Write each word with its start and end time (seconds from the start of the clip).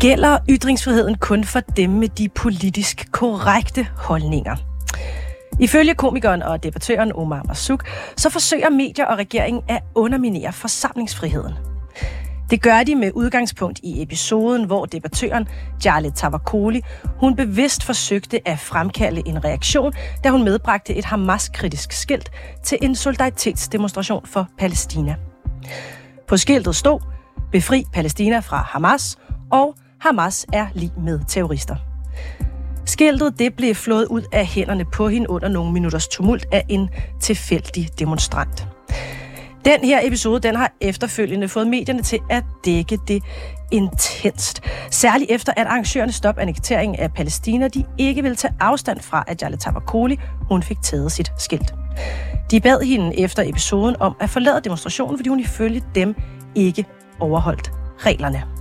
Gælder 0.00 0.38
ytringsfriheden 0.48 1.14
kun 1.14 1.44
for 1.44 1.60
dem 1.60 1.90
med 1.90 2.08
de 2.08 2.28
politisk 2.28 3.12
korrekte 3.12 3.86
holdninger? 3.96 4.56
Ifølge 5.60 5.94
komikeren 5.94 6.42
og 6.42 6.62
debattøren 6.62 7.12
Omar 7.12 7.42
Masuk, 7.42 7.88
så 8.16 8.30
forsøger 8.30 8.70
medier 8.70 9.06
og 9.06 9.18
regeringen 9.18 9.62
at 9.68 9.82
underminere 9.94 10.52
forsamlingsfriheden. 10.52 11.67
Det 12.50 12.62
gør 12.62 12.82
de 12.82 12.94
med 12.94 13.10
udgangspunkt 13.14 13.80
i 13.82 14.02
episoden, 14.02 14.64
hvor 14.64 14.86
debattøren 14.86 15.48
Jarle 15.84 16.10
Tavakoli, 16.10 16.80
hun 17.04 17.36
bevidst 17.36 17.84
forsøgte 17.84 18.48
at 18.48 18.58
fremkalde 18.58 19.22
en 19.26 19.44
reaktion, 19.44 19.92
da 20.24 20.30
hun 20.30 20.44
medbragte 20.44 20.94
et 20.94 21.04
Hamas-kritisk 21.04 21.92
skilt 21.92 22.30
til 22.64 22.78
en 22.82 22.94
solidaritetsdemonstration 22.94 24.26
for 24.26 24.48
Palæstina. 24.58 25.14
På 26.28 26.36
skiltet 26.36 26.76
stod, 26.76 27.00
befri 27.52 27.84
Palæstina 27.92 28.38
fra 28.38 28.56
Hamas, 28.56 29.18
og 29.50 29.74
Hamas 30.00 30.46
er 30.52 30.66
lige 30.74 30.92
med 31.04 31.20
terrorister. 31.28 31.76
Skiltet 32.84 33.38
det 33.38 33.54
blev 33.56 33.74
flået 33.74 34.06
ud 34.06 34.22
af 34.32 34.46
hænderne 34.46 34.84
på 34.84 35.08
hende 35.08 35.30
under 35.30 35.48
nogle 35.48 35.72
minutters 35.72 36.08
tumult 36.08 36.46
af 36.52 36.64
en 36.68 36.88
tilfældig 37.20 37.88
demonstrant. 37.98 38.66
Den 39.68 39.84
her 39.84 40.00
episode 40.02 40.40
den 40.40 40.56
har 40.56 40.72
efterfølgende 40.80 41.48
fået 41.48 41.66
medierne 41.66 42.02
til 42.02 42.18
at 42.30 42.44
dække 42.64 42.98
det 43.08 43.22
intenst. 43.72 44.62
Særligt 44.90 45.30
efter, 45.30 45.52
at 45.56 45.66
arrangørerne 45.66 46.12
stop 46.12 46.38
annekteringen 46.38 47.00
af 47.00 47.12
Palæstina, 47.12 47.68
de 47.68 47.84
ikke 47.98 48.22
vil 48.22 48.36
tage 48.36 48.54
afstand 48.60 49.00
fra, 49.00 49.24
at 49.26 49.42
Jale 49.42 49.56
Tabakoli, 49.56 50.18
hun 50.48 50.62
fik 50.62 50.82
taget 50.82 51.12
sit 51.12 51.32
skilt. 51.38 51.74
De 52.50 52.60
bad 52.60 52.82
hende 52.82 53.18
efter 53.18 53.42
episoden 53.42 53.96
om 54.00 54.16
at 54.20 54.30
forlade 54.30 54.60
demonstrationen, 54.64 55.18
fordi 55.18 55.28
hun 55.28 55.40
ifølge 55.40 55.82
dem 55.94 56.14
ikke 56.54 56.84
overholdt 57.20 57.72
reglerne. 57.98 58.57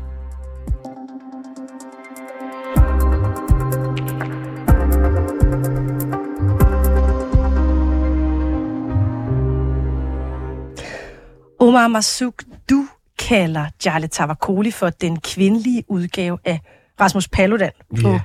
Omar 11.78 11.88
Masuk, 11.88 12.44
du 12.70 12.88
kalder 13.20 13.66
Jarle 13.86 14.08
Tavakoli 14.08 14.72
for 14.72 14.90
den 14.90 15.20
kvindelige 15.20 15.84
udgave 15.88 16.38
af 16.46 16.60
Rasmus 17.00 17.28
Paludan 17.28 17.72
på 18.02 18.10
yeah. 18.10 18.20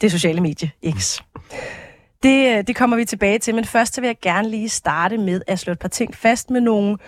det 0.00 0.12
sociale 0.12 0.40
medie 0.40 0.70
X. 0.98 1.20
Det, 2.22 2.66
det 2.66 2.76
kommer 2.76 2.96
vi 2.96 3.04
tilbage 3.04 3.38
til, 3.38 3.54
men 3.54 3.64
først 3.64 4.00
vil 4.00 4.06
jeg 4.06 4.16
gerne 4.22 4.50
lige 4.50 4.68
starte 4.68 5.18
med 5.18 5.40
at 5.46 5.58
slå 5.58 5.72
et 5.72 5.78
par 5.78 5.88
ting 5.88 6.14
fast 6.14 6.50
med 6.50 6.60
nogle 6.60 6.98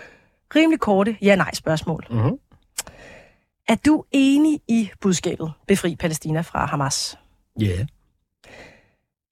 rimelig 0.55 0.79
korte 0.79 1.17
ja-nej-spørgsmål. 1.21 2.05
Mm-hmm. 2.09 2.37
Er 3.67 3.75
du 3.85 4.03
enig 4.11 4.59
i 4.67 4.89
budskabet 5.01 5.51
Befri 5.67 5.95
Palæstina 5.95 6.41
fra 6.41 6.65
Hamas? 6.65 7.17
Ja. 7.59 7.65
Yeah. 7.65 7.85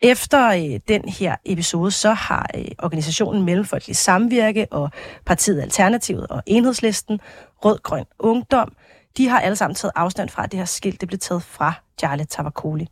Efter 0.01 0.47
øh, 0.47 0.79
den 0.87 1.09
her 1.09 1.35
episode, 1.45 1.91
så 1.91 2.13
har 2.13 2.49
øh, 2.55 2.65
organisationen 2.77 3.45
Mellemfolkelig 3.45 3.95
Samvirke 3.95 4.67
og 4.71 4.91
partiet 5.25 5.61
Alternativet 5.61 6.27
og 6.27 6.43
Enhedslisten, 6.45 7.19
Rød 7.65 7.79
Grøn 7.83 8.05
Ungdom, 8.19 8.73
de 9.17 9.27
har 9.27 9.39
alle 9.39 9.55
sammen 9.55 9.75
taget 9.75 9.91
afstand 9.95 10.29
fra, 10.29 10.43
at 10.43 10.51
det 10.51 10.57
her 10.57 10.65
skilt 10.65 11.01
det 11.01 11.07
blev 11.07 11.19
taget 11.19 11.43
fra 11.43 11.73
Jarle 12.01 12.25
Tavakoli. 12.25 12.87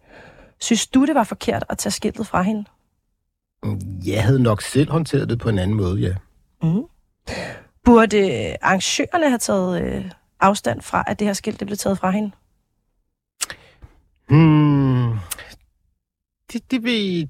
Synes 0.59 0.88
du, 0.88 1.05
det 1.05 1.16
var 1.16 1.23
forkert 1.23 1.64
at 1.69 1.77
tage 1.77 1.91
skiltet 1.91 2.27
fra 2.27 2.41
hende? 2.41 2.66
Jeg 4.05 4.23
havde 4.23 4.43
nok 4.43 4.61
selv 4.61 4.92
håndteret 4.92 5.30
det 5.30 5.39
på 5.39 5.49
en 5.49 5.60
anden 5.60 5.77
måde, 5.77 5.99
ja. 6.02 6.15
Mm. 6.61 6.83
Burde 7.86 8.55
arrangørerne 8.61 9.30
have 9.30 9.37
taget 9.37 9.81
øh, 9.81 10.11
afstand 10.39 10.81
fra, 10.81 11.04
at 11.08 11.20
det 11.20 11.27
her 11.27 11.33
skilt 11.33 11.60
det 11.60 11.67
blev 11.67 11.77
taget 11.77 11.98
fra 11.98 12.11
hende? 12.11 12.31
Hmm, 14.30 14.86
det, 16.53 16.71
det, 16.71 16.83
vil, 16.83 17.30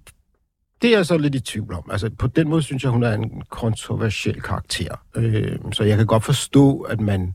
det 0.81 0.94
er 0.94 0.97
jeg 0.97 1.05
så 1.05 1.17
lidt 1.17 1.35
i 1.35 1.39
tvivl 1.39 1.73
om. 1.73 1.89
Altså, 1.91 2.09
på 2.09 2.28
den 2.28 2.50
måde 2.50 2.61
synes 2.61 2.83
jeg, 2.83 2.91
hun 2.91 3.03
er 3.03 3.13
en 3.13 3.41
kontroversiel 3.50 4.41
karakter. 4.41 4.95
Øh, 5.16 5.59
så 5.72 5.83
jeg 5.83 5.97
kan 5.97 6.05
godt 6.05 6.23
forstå, 6.23 6.81
at 6.81 7.00
man 7.00 7.33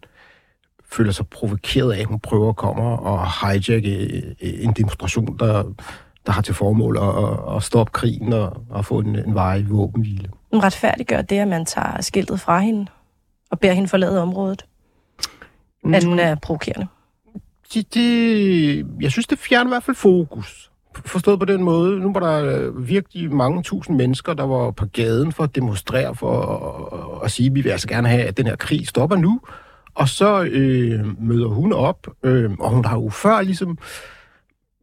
føler 0.93 1.13
sig 1.13 1.27
provokeret 1.27 1.93
af, 1.93 2.01
at 2.01 2.07
hun 2.07 2.21
prøver 2.21 2.49
at 2.49 2.57
komme 2.57 2.83
og 2.83 3.27
hijacke 3.41 4.23
en 4.41 4.73
demonstration, 4.73 5.39
der, 5.39 5.75
der 6.27 6.33
har 6.33 6.43
til 6.43 6.55
formål 6.55 6.99
at, 6.99 7.57
at 7.57 7.63
stoppe 7.63 7.93
krigen 7.93 8.33
og 8.33 8.65
at 8.77 8.85
få 8.85 8.99
en, 8.99 9.17
en 9.19 9.35
vej 9.35 9.65
våbenhvile. 9.69 10.31
Men 10.53 10.63
retfærdiggør 10.63 11.23
det, 11.23 11.39
at 11.39 11.49
man 11.49 11.67
tager 11.67 12.01
skiltet 12.01 12.41
fra 12.41 12.61
hende 12.61 12.87
og 13.51 13.61
beder 13.61 13.73
hende 13.73 13.89
forlade 13.89 14.23
området? 14.23 14.67
Mm. 15.85 15.95
At 15.95 16.05
hun 16.05 16.19
er 16.19 16.35
provokerende? 16.35 16.87
Det, 17.75 17.95
det, 17.95 18.87
jeg 19.01 19.11
synes, 19.11 19.27
det 19.27 19.39
fjerner 19.39 19.71
i 19.71 19.73
hvert 19.73 19.83
fald 19.83 19.97
fokus. 19.97 20.72
Forstået 20.95 21.39
på 21.39 21.45
den 21.45 21.63
måde, 21.63 22.01
nu 22.01 22.13
var 22.13 22.21
der 22.21 22.57
øh, 22.57 22.89
virkelig 22.89 23.33
mange 23.33 23.63
tusind 23.63 23.97
mennesker, 23.97 24.35
der 24.35 24.45
var 24.45 24.71
på 24.71 24.87
gaden 24.87 25.33
for 25.33 25.45
at 25.45 25.55
demonstrere, 25.55 26.15
for 26.15 26.41
at, 27.21 27.25
at 27.25 27.31
sige, 27.31 27.47
at 27.47 27.55
vi 27.55 27.61
vil 27.61 27.71
altså 27.71 27.89
gerne 27.89 28.09
have, 28.09 28.23
at 28.23 28.37
den 28.37 28.47
her 28.47 28.57
krig 28.57 28.89
stopper 28.89 29.17
nu. 29.17 29.41
Og 29.95 30.09
så 30.09 30.43
øh, 30.43 31.23
møder 31.23 31.49
hun 31.49 31.73
op, 31.73 32.07
øh, 32.23 32.51
og 32.61 32.71
hun 32.71 32.85
har 32.85 33.01
jo 33.01 33.09
før 33.09 33.41
ligesom 33.41 33.79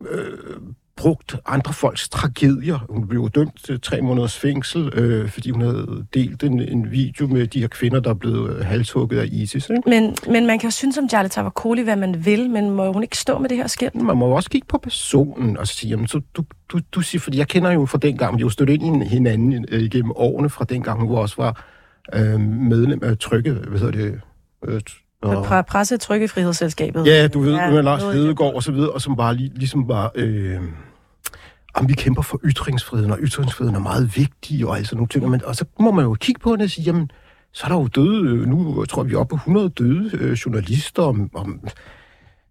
øh, 0.10 0.58
brugt 1.00 1.36
andre 1.46 1.74
folks 1.74 2.10
tragedier. 2.10 2.86
Hun 2.90 3.08
blev 3.08 3.30
dømt 3.30 3.66
til 3.66 3.82
tre 3.82 4.02
måneders 4.02 4.38
fængsel, 4.38 4.92
øh, 4.94 5.30
fordi 5.30 5.50
hun 5.50 5.62
havde 5.62 6.06
delt 6.14 6.44
en, 6.44 6.62
en 6.62 6.92
video 6.92 7.28
med 7.28 7.48
de 7.48 7.60
her 7.60 7.68
kvinder, 7.68 8.00
der 8.00 8.10
er 8.10 8.14
blevet 8.14 8.56
øh, 8.56 8.66
halshugget 8.66 9.20
af 9.20 9.28
ISIS. 9.32 9.70
Ikke? 9.70 9.90
Men, 9.90 10.16
men 10.28 10.48
man 10.48 10.60
kan 10.60 10.68
jo 10.68 10.72
synes 10.72 10.98
om 10.98 11.08
Jarle 11.14 11.30
Tavakoli, 11.30 11.82
hvad 11.82 11.96
man 11.96 12.26
vil, 12.26 12.50
men 12.50 12.70
må 12.70 12.92
hun 12.92 13.04
ikke 13.04 13.18
stå 13.18 13.38
med 13.38 13.50
det 13.50 13.58
her 13.58 13.68
skilt? 13.68 13.96
Man 13.96 14.18
må 14.18 14.26
også 14.26 14.50
kigge 14.50 14.68
på 14.68 14.78
personen 14.78 15.58
og 15.58 15.68
sige, 15.68 15.90
jamen, 15.90 16.08
så 16.08 16.22
du, 16.34 16.44
du, 16.70 16.80
du 16.92 17.02
siger, 17.02 17.20
fordi 17.20 17.38
jeg 17.38 17.48
kender 17.48 17.72
jo 17.72 17.86
fra 17.86 17.98
dengang, 17.98 18.38
vi 18.38 18.42
jo 18.42 18.50
stødt 18.50 18.70
ind 18.70 19.04
i 19.04 19.08
hinanden 19.08 19.66
øh, 19.72 19.82
igennem 19.82 20.12
årene 20.16 20.50
fra 20.50 20.66
dengang, 20.66 21.08
hvor 21.08 21.22
også 21.22 21.36
var 21.38 21.66
øh, 22.14 22.40
medlem 22.40 23.00
af 23.04 23.18
Trygge, 23.18 23.54
hvad 23.54 23.80
hedder 23.80 23.92
det, 23.92 24.22
øh, 24.68 24.82
og... 25.22 25.46
Fra 25.46 25.62
presse 25.62 25.98
Trykkefrihedsselskabet. 25.98 27.06
Ja, 27.06 27.28
du 27.28 27.40
ved, 27.40 27.54
ja, 27.56 27.70
med 27.70 27.84
Lars 27.84 28.04
Hedegaard 28.04 28.56
og 28.56 28.64
så 28.64 28.72
videre, 28.72 28.92
og 28.92 29.02
som 29.02 29.16
bare 29.16 29.36
lige, 29.36 29.52
ligesom 29.56 29.88
var... 29.88 30.12
Øh, 30.16 30.60
om 31.74 31.88
vi 31.88 31.94
kæmper 31.94 32.22
for 32.22 32.40
ytringsfriheden, 32.46 33.12
og 33.12 33.18
ytringsfriheden 33.22 33.76
er 33.76 33.80
meget 33.80 34.18
vigtig, 34.18 34.68
og 34.68 34.78
altså 34.78 34.96
nogle 34.96 35.08
ting. 35.08 35.30
Men, 35.30 35.46
og 35.46 35.56
så 35.56 35.66
må 35.80 35.92
man 35.92 36.06
jo 36.06 36.14
kigge 36.14 36.40
på 36.40 36.56
det 36.56 36.62
og 36.62 36.70
sige, 36.70 36.86
jamen, 36.86 37.12
så 37.54 37.66
er 37.66 37.70
der 37.70 37.76
jo 37.76 37.88
døde, 37.88 38.50
nu 38.50 38.86
tror 38.86 39.04
jeg, 39.04 39.10
vi 39.10 39.16
er 39.16 39.20
oppe 39.20 39.30
på 39.30 39.36
100 39.36 39.70
døde 39.70 40.10
øh, 40.14 40.32
journalister, 40.32 41.04
om, 41.04 41.30
om 41.34 41.60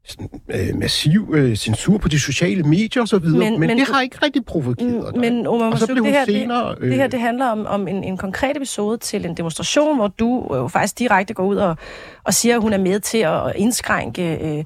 sådan, 0.08 0.28
øh, 0.48 0.78
massiv 0.78 1.30
øh, 1.34 1.56
censur 1.56 1.98
på 1.98 2.08
de 2.08 2.20
sociale 2.20 2.62
medier 2.62 3.02
osv., 3.02 3.24
men, 3.24 3.38
men, 3.38 3.60
men 3.60 3.78
det 3.78 3.88
har 3.88 4.00
ikke 4.00 4.18
rigtig 4.22 4.44
provokeret 4.44 5.14
dig. 5.14 5.20
Men 5.20 5.46
Omar 5.46 5.82
blev 5.86 6.04
det 6.04 6.12
her, 6.12 6.24
senere... 6.24 6.74
Det, 6.74 6.78
øh, 6.80 6.88
det 6.88 6.96
her 6.96 7.06
det 7.06 7.20
handler 7.20 7.46
om, 7.46 7.66
om 7.66 7.88
en, 7.88 8.04
en 8.04 8.16
konkret 8.16 8.56
episode 8.56 8.98
til 8.98 9.26
en 9.26 9.36
demonstration, 9.36 9.96
hvor 9.96 10.08
du 10.08 10.54
øh, 10.54 10.70
faktisk 10.70 10.98
direkte 10.98 11.34
går 11.34 11.44
ud 11.44 11.56
og, 11.56 11.76
og 12.24 12.34
siger, 12.34 12.56
at 12.56 12.62
hun 12.62 12.72
er 12.72 12.78
med 12.78 13.00
til 13.00 13.18
at 13.18 13.52
indskrænke, 13.56 14.56
øh, 14.58 14.64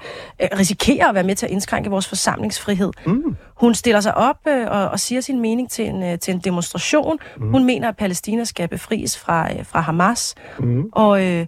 risikerer 0.58 1.08
at 1.08 1.14
være 1.14 1.24
med 1.24 1.34
til 1.34 1.46
at 1.46 1.52
indskrænke 1.52 1.90
vores 1.90 2.08
forsamlingsfrihed. 2.08 2.90
Mm. 3.06 3.36
Hun 3.56 3.74
stiller 3.74 4.00
sig 4.00 4.14
op 4.14 4.36
øh, 4.48 4.66
og, 4.70 4.88
og 4.88 5.00
siger 5.00 5.20
sin 5.20 5.40
mening 5.40 5.70
til 5.70 5.88
en, 5.88 6.02
øh, 6.02 6.18
til 6.18 6.34
en 6.34 6.40
demonstration. 6.40 7.18
Mm. 7.36 7.50
Hun 7.50 7.64
mener, 7.64 7.88
at 7.88 7.96
Palæstina 7.96 8.44
skal 8.44 8.68
befries 8.68 9.18
fra, 9.18 9.52
øh, 9.52 9.66
fra 9.66 9.80
Hamas. 9.80 10.34
Mm. 10.58 10.84
Og... 10.92 11.24
Øh, 11.24 11.46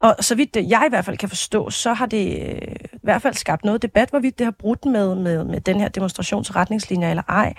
og 0.00 0.16
så 0.20 0.34
vidt 0.34 0.56
jeg 0.56 0.84
i 0.86 0.88
hvert 0.88 1.04
fald 1.04 1.16
kan 1.16 1.28
forstå, 1.28 1.70
så 1.70 1.92
har 1.92 2.06
det 2.06 2.42
øh, 2.42 2.76
i 2.92 2.98
hvert 3.02 3.22
fald 3.22 3.34
skabt 3.34 3.64
noget 3.64 3.82
debat, 3.82 4.10
hvorvidt 4.10 4.38
det 4.38 4.44
har 4.44 4.54
brudt 4.58 4.84
med, 4.84 5.14
med, 5.14 5.44
med 5.44 5.60
den 5.60 5.80
her 5.80 5.88
demonstrationsretningslinjer 5.88 7.10
eller 7.10 7.22
ej. 7.28 7.54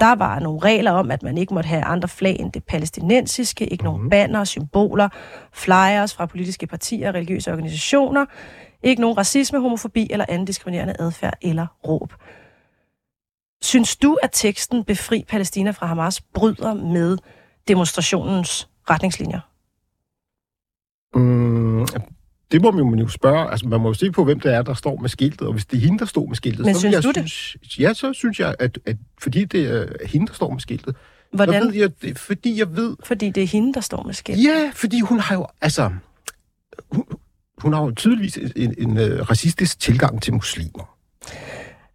Der 0.00 0.14
var 0.14 0.38
nogle 0.38 0.60
regler 0.60 0.90
om, 0.90 1.10
at 1.10 1.22
man 1.22 1.38
ikke 1.38 1.54
måtte 1.54 1.68
have 1.68 1.84
andre 1.84 2.08
flag 2.08 2.36
end 2.40 2.52
det 2.52 2.64
palæstinensiske, 2.64 3.66
ikke 3.66 3.84
nogen 3.84 4.00
mhm. 4.00 4.10
banner, 4.10 4.44
symboler, 4.44 5.08
flyers 5.52 6.14
fra 6.14 6.26
politiske 6.26 6.66
partier 6.66 7.08
og 7.08 7.14
religiøse 7.14 7.52
organisationer, 7.52 8.26
ikke 8.82 9.00
nogen 9.00 9.18
racisme, 9.18 9.60
homofobi 9.60 10.06
eller 10.10 10.24
anden 10.28 10.44
diskriminerende 10.44 10.94
adfærd 10.98 11.34
eller 11.42 11.66
råb. 11.88 12.12
Synes 13.62 13.96
du, 13.96 14.18
at 14.22 14.30
teksten 14.32 14.84
Befri 14.84 15.24
Palæstina 15.28 15.70
fra 15.70 15.86
Hamas 15.86 16.20
bryder 16.20 16.74
med 16.74 17.18
demonstrationens 17.68 18.68
retningslinjer? 18.90 19.40
Mm, 21.14 21.86
det 22.52 22.62
må 22.62 22.70
man 22.70 22.98
jo 22.98 23.08
spørge. 23.08 23.50
Altså, 23.50 23.68
man 23.68 23.80
må 23.80 23.88
jo 23.88 23.94
se 23.94 24.10
på, 24.10 24.24
hvem 24.24 24.40
det 24.40 24.54
er, 24.54 24.62
der 24.62 24.74
står 24.74 24.96
med 25.00 25.08
skiltet. 25.08 25.40
Og 25.40 25.52
hvis 25.52 25.66
det 25.66 25.76
er 25.76 25.80
hende, 25.80 25.98
der 25.98 26.04
står 26.04 26.26
med 26.26 26.36
skiltet, 26.36 26.66
Men 26.66 26.74
så 26.74 26.80
synes 26.80 26.94
jeg 26.94 27.02
du 27.02 27.12
synes, 27.12 27.56
det? 27.62 27.78
Ja, 27.78 27.94
så 27.94 28.12
synes 28.12 28.40
jeg, 28.40 28.54
at, 28.58 28.78
at 28.86 28.96
fordi 29.22 29.44
det 29.44 29.66
er 29.66 29.86
hende, 30.06 30.26
der 30.26 30.34
står 30.34 30.50
med 30.50 30.60
skiltet, 30.60 30.96
Hvordan? 31.34 31.62
Ved 31.62 31.74
jeg, 31.74 31.90
det, 32.02 32.18
fordi 32.18 32.58
jeg 32.58 32.76
ved... 32.76 32.96
Fordi 33.02 33.30
det 33.30 33.42
er 33.42 33.46
hende, 33.46 33.74
der 33.74 33.80
står 33.80 34.02
med 34.02 34.14
skiltet? 34.14 34.44
Ja, 34.44 34.70
fordi 34.74 35.00
hun 35.00 35.20
har 35.20 35.34
jo... 35.34 35.46
Altså, 35.60 35.90
hun, 36.90 37.04
hun 37.58 37.72
har 37.72 37.82
jo 37.82 37.90
tydeligvis 37.90 38.36
en, 38.36 38.52
en, 38.56 38.74
en 38.78 38.90
uh, 38.90 39.30
racistisk 39.30 39.80
tilgang 39.80 40.22
til 40.22 40.34
muslimer. 40.34 40.96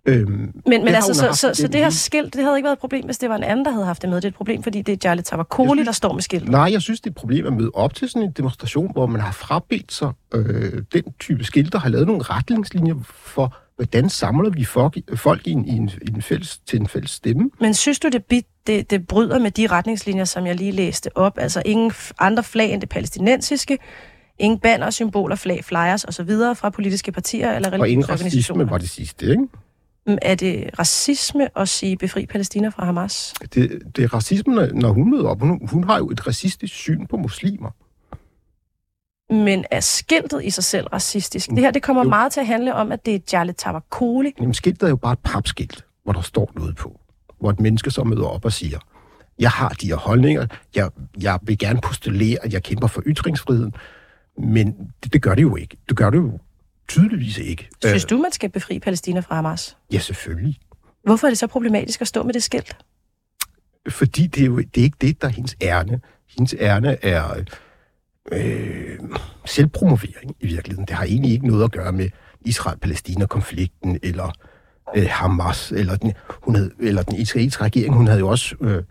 Øhm, 0.06 0.28
men 0.28 0.54
men 0.66 0.88
altså, 0.88 1.13
så, 1.13 1.34
så, 1.34 1.54
så 1.54 1.68
det 1.68 1.75
her 1.75 1.90
skilt, 1.90 2.34
det 2.34 2.44
havde 2.44 2.57
ikke 2.57 2.66
været 2.66 2.75
et 2.75 2.80
problem, 2.80 3.06
hvis 3.06 3.18
det 3.18 3.30
var 3.30 3.36
en 3.36 3.44
anden, 3.44 3.66
der 3.66 3.72
havde 3.72 3.86
haft 3.86 4.01
det 4.01 4.10
med. 4.10 4.18
Det 4.18 4.25
er 4.25 4.30
et 4.30 4.36
problem, 4.36 4.63
fordi 4.63 4.81
det 4.81 4.94
er 4.94 4.98
Charlie 4.98 5.24
Tavakoli, 5.24 5.84
der 5.84 5.92
står 5.92 6.13
med 6.13 6.22
skilt. 6.22 6.50
Nej, 6.50 6.69
jeg 6.72 6.81
synes, 6.81 7.01
det 7.01 7.07
er 7.07 7.12
et 7.12 7.16
problem 7.16 7.46
at 7.48 7.54
møde 7.54 7.72
op 7.74 7.96
til 7.96 8.10
sådan 8.10 8.28
en 8.28 8.31
demonstration, 8.31 8.92
hvor 8.92 9.06
man 9.06 9.22
har 9.22 9.31
frabedt 9.31 9.94
sig 9.94 10.12
øh, 10.34 10.84
den 10.94 11.04
type 11.19 11.44
skilt, 11.44 11.74
der 11.74 11.80
har 11.80 11.90
lavet 11.90 12.07
nogle 12.07 12.22
retningslinjer 12.22 12.96
for, 13.10 13.57
hvordan 13.75 14.10
samler 14.10 14.50
vi 14.50 14.66
folk, 14.66 14.98
folk 15.16 15.48
i 15.48 15.51
en, 15.51 15.66
i 15.66 15.72
en, 15.72 15.92
i 16.01 16.10
en 16.16 16.22
fælles, 16.22 16.57
til 16.57 16.80
en 16.80 16.88
fælles 16.88 17.12
stemme. 17.12 17.50
Men 17.60 17.74
synes 17.74 18.00
du, 18.00 18.10
det, 18.10 18.46
det, 18.68 18.90
det 18.90 19.07
bryder 19.07 19.40
med 19.40 19.51
de 19.51 19.68
retningslinjer, 19.68 20.25
som 20.25 20.48
jeg 20.48 20.56
lige 20.56 20.72
læste 20.72 21.18
op? 21.18 21.38
Altså 21.38 21.62
ingen 21.66 21.92
andre 22.19 22.44
flag 22.44 22.74
end 22.74 22.81
det 22.81 22.90
palæstinensiske, 22.90 23.78
ingen 24.40 24.60
banner, 24.60 24.90
symboler, 24.90 25.36
flag, 25.36 25.63
flyers 25.63 26.06
osv. 26.06 26.30
fra 26.56 26.69
politiske 26.69 27.12
partier 27.12 27.51
eller 27.56 27.69
religiøse 27.69 28.12
organisationer? 28.12 28.19
Og 28.19 28.19
ingen 28.19 28.25
racisme 28.25 28.69
var 28.69 28.78
det 28.78 28.90
sidste, 28.90 29.25
ikke? 29.31 29.48
Er 30.21 30.35
det 30.35 30.79
racisme 30.79 31.59
at 31.59 31.69
sige 31.69 31.97
befri 31.97 32.25
Palæstina 32.25 32.69
fra 32.69 32.85
Hamas? 32.85 33.33
Det, 33.53 33.81
det 33.95 34.03
er 34.03 34.13
racisme, 34.13 34.67
når 34.67 34.91
hun 34.91 35.11
møder 35.11 35.27
op. 35.27 35.41
Hun, 35.41 35.67
hun 35.71 35.83
har 35.83 35.97
jo 35.97 36.09
et 36.09 36.27
racistisk 36.27 36.73
syn 36.73 37.06
på 37.06 37.17
muslimer. 37.17 37.71
Men 39.33 39.65
er 39.71 39.79
skiltet 39.79 40.44
i 40.44 40.50
sig 40.50 40.63
selv 40.63 40.88
racistisk? 40.88 41.50
Det 41.50 41.59
her 41.59 41.71
det 41.71 41.83
kommer 41.83 42.03
jo. 42.03 42.09
meget 42.09 42.31
til 42.31 42.39
at 42.39 42.47
handle 42.47 42.75
om, 42.75 42.91
at 42.91 43.06
det 43.06 43.15
er 43.15 43.19
Jarle 43.33 43.53
Tavakoli. 43.53 44.33
Jamen 44.39 44.53
skiltet 44.53 44.83
er 44.83 44.89
jo 44.89 44.95
bare 44.95 45.13
et 45.13 45.19
papskilt, 45.23 45.85
hvor 46.03 46.13
der 46.13 46.21
står 46.21 46.51
noget 46.55 46.75
på. 46.75 47.00
Hvor 47.39 47.50
et 47.50 47.59
menneske 47.59 47.91
så 47.91 48.03
møder 48.03 48.25
op 48.25 48.45
og 48.45 48.53
siger, 48.53 48.79
jeg 49.39 49.50
har 49.50 49.69
de 49.69 49.88
her 49.88 49.95
holdninger, 49.95 50.47
jeg, 50.75 50.89
jeg 51.21 51.39
vil 51.41 51.57
gerne 51.57 51.81
postulere, 51.81 52.38
at 52.41 52.53
jeg 52.53 52.63
kæmper 52.63 52.88
for 52.88 53.03
ytringsfriheden, 53.05 53.73
men 54.38 54.75
det, 55.03 55.13
det 55.13 55.21
gør 55.21 55.35
det 55.35 55.41
jo 55.41 55.55
ikke. 55.55 55.77
Det 55.89 55.97
gør 55.97 56.09
det 56.09 56.17
jo 56.17 56.39
tydeligvis 56.89 57.38
ikke. 57.38 57.69
Synes 57.86 58.06
du, 58.06 58.18
man 58.18 58.31
skal 58.31 58.50
befri 58.50 58.80
Palæstina 58.80 59.19
fra 59.19 59.36
Hamas? 59.36 59.77
Ja, 59.94 60.00
selvfølgelig. 60.00 60.59
Hvorfor 61.03 61.27
er 61.27 61.31
det 61.31 61.38
så 61.38 61.47
problematisk 61.47 62.01
at 62.01 62.07
stå 62.07 62.24
med 62.24 62.33
det 62.33 62.44
skilt? 62.44 62.77
Fordi 63.89 64.27
det 64.27 64.41
er 64.41 64.45
jo 64.45 64.57
det 64.57 64.77
er 64.77 64.83
ikke 64.83 64.97
det, 65.01 65.21
der 65.21 65.27
er 65.27 65.31
hendes 65.31 65.56
ærne. 65.62 66.01
Hendes 66.38 66.56
ærne 66.59 67.06
er 67.06 67.44
øh, 68.31 69.00
selvpromovering 69.45 70.36
i 70.39 70.47
virkeligheden. 70.47 70.88
Det 70.88 70.95
har 70.95 71.03
egentlig 71.03 71.31
ikke 71.31 71.47
noget 71.47 71.63
at 71.63 71.71
gøre 71.71 71.91
med 71.91 72.09
Israel-Palæstina-konflikten 72.41 74.00
eller 74.03 74.31
øh, 74.95 75.07
Hamas 75.09 75.71
eller 75.71 75.95
den, 75.95 76.13
hun 76.44 76.56
havde, 76.56 76.71
eller 76.80 77.03
den 77.03 77.15
israelske 77.15 77.63
regering. 77.63 77.95
Hun 77.95 78.07
havde 78.07 78.19
jo 78.19 78.27
også... 78.27 78.56
Øh, 78.62 78.83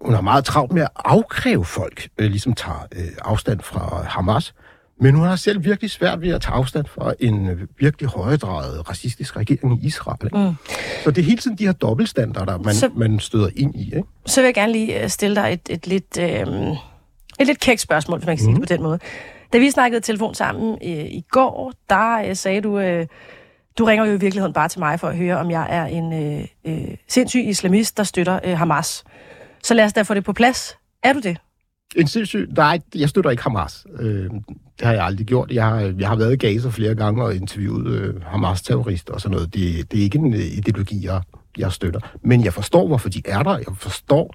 hun 0.00 0.14
har 0.14 0.20
meget 0.20 0.44
travlt 0.44 0.72
med 0.72 0.82
at 0.82 0.88
afkræve 0.96 1.64
folk, 1.64 2.08
øh, 2.18 2.30
ligesom 2.30 2.54
tager 2.54 2.86
øh, 2.96 3.08
afstand 3.24 3.60
fra 3.60 4.02
Hamas. 4.02 4.54
Men 5.00 5.14
hun 5.14 5.26
har 5.26 5.36
selv 5.36 5.64
virkelig 5.64 5.90
svært 5.90 6.20
ved 6.20 6.34
at 6.34 6.40
tage 6.40 6.54
afstand 6.54 6.86
fra 6.86 7.14
en 7.20 7.48
øh, 7.48 7.60
virkelig 7.78 8.08
højdrejet 8.08 8.88
racistisk 8.88 9.36
regering 9.36 9.82
i 9.82 9.86
Israel. 9.86 10.18
Ikke? 10.24 10.38
Mm. 10.38 10.54
Så 11.04 11.10
det 11.10 11.18
er 11.18 11.24
hele 11.24 11.38
tiden 11.38 11.58
de 11.58 11.64
her 11.64 11.72
dobbeltstandarder, 11.72 12.58
man, 12.58 12.74
så, 12.74 12.90
man 12.96 13.20
støder 13.20 13.48
ind 13.56 13.74
i. 13.74 13.84
Ikke? 13.84 14.08
Så 14.26 14.40
vil 14.40 14.46
jeg 14.46 14.54
gerne 14.54 14.72
lige 14.72 15.02
øh, 15.02 15.08
stille 15.08 15.36
dig 15.36 15.52
et, 15.52 15.60
et 15.70 15.86
lidt, 15.86 16.18
øh, 16.18 16.76
et 17.40 17.46
lidt 17.46 17.60
kæk 17.60 17.78
spørgsmål, 17.78 18.18
hvis 18.18 18.26
man 18.26 18.36
kan 18.36 18.44
sige 18.44 18.54
mm. 18.54 18.60
det 18.60 18.68
på 18.68 18.74
den 18.74 18.82
måde. 18.82 18.98
Da 19.52 19.58
vi 19.58 19.70
snakkede 19.70 20.00
telefon 20.00 20.34
sammen 20.34 20.78
øh, 20.84 21.04
i 21.04 21.24
går, 21.30 21.72
der 21.88 22.28
øh, 22.28 22.36
sagde 22.36 22.60
du... 22.60 22.78
Øh, 22.78 23.06
du 23.78 23.84
ringer 23.84 24.04
jo 24.04 24.12
i 24.12 24.20
virkeligheden 24.20 24.52
bare 24.52 24.68
til 24.68 24.80
mig 24.80 25.00
for 25.00 25.08
at 25.08 25.16
høre, 25.16 25.38
om 25.38 25.50
jeg 25.50 25.66
er 25.70 25.86
en 25.86 26.12
øh, 26.12 26.46
øh, 26.64 26.96
sindssyg 27.08 27.40
islamist, 27.44 27.96
der 27.96 28.02
støtter 28.02 28.40
øh, 28.44 28.58
Hamas. 28.58 29.04
Så 29.62 29.74
lad 29.74 29.84
os 29.84 29.92
da 29.92 30.02
få 30.02 30.14
det 30.14 30.24
på 30.24 30.32
plads. 30.32 30.78
Er 31.02 31.12
du 31.12 31.20
det? 31.20 31.36
En 31.94 32.06
sindssyg... 32.06 32.48
Nej, 32.56 32.80
jeg 32.94 33.08
støtter 33.08 33.30
ikke 33.30 33.42
Hamas. 33.42 33.86
Øh, 34.00 34.30
det 34.78 34.86
har 34.86 34.92
jeg 34.92 35.04
aldrig 35.04 35.26
gjort. 35.26 35.50
Jeg 35.50 35.64
har, 35.64 35.94
jeg 35.98 36.08
har 36.08 36.16
været 36.16 36.32
i 36.32 36.36
Gaza 36.36 36.68
flere 36.68 36.94
gange 36.94 37.24
og 37.24 37.34
interviewet 37.34 37.86
øh, 37.92 38.22
Hamas-terrorister 38.22 39.14
og 39.14 39.20
sådan 39.20 39.34
noget. 39.34 39.54
Det, 39.54 39.92
det 39.92 39.98
er 39.98 40.02
ikke 40.02 40.18
en 40.18 40.34
øh, 40.34 40.40
ideologi, 40.40 41.06
jeg, 41.06 41.22
jeg 41.58 41.72
støtter. 41.72 42.00
Men 42.22 42.44
jeg 42.44 42.52
forstår, 42.52 42.86
hvorfor 42.86 43.08
de 43.08 43.22
er 43.24 43.42
der. 43.42 43.56
Jeg 43.56 43.76
forstår, 43.76 44.34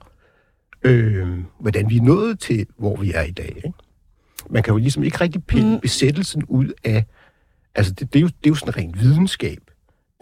øh, 0.83 1.27
hvordan 1.59 1.89
vi 1.89 1.97
er 1.97 2.01
nået 2.01 2.39
til, 2.39 2.65
hvor 2.77 2.95
vi 2.95 3.11
er 3.15 3.23
i 3.23 3.31
dag. 3.31 3.53
Ikke? 3.55 3.73
Man 4.49 4.63
kan 4.63 4.71
jo 4.71 4.77
ligesom 4.77 5.03
ikke 5.03 5.21
rigtig 5.21 5.43
pille 5.43 5.73
mm. 5.73 5.79
besættelsen 5.79 6.43
ud 6.43 6.73
af... 6.83 7.05
Altså, 7.75 7.93
det, 7.93 8.13
det, 8.13 8.19
er 8.19 8.21
jo, 8.21 8.27
det 8.27 8.45
er 8.45 8.49
jo 8.49 8.55
sådan 8.55 8.77
ren 8.77 8.95
videnskab 8.99 9.59